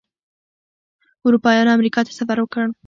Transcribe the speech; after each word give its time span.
اروپایانو 1.25 1.71
امریکا 1.77 2.01
ته 2.07 2.11
سفر 2.19 2.37
وکړ. 2.41 2.63